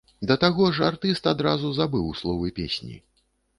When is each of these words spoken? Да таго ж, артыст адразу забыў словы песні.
Да 0.29 0.37
таго 0.43 0.69
ж, 0.77 0.81
артыст 0.87 1.29
адразу 1.33 1.71
забыў 1.81 2.09
словы 2.23 2.53
песні. 2.59 3.01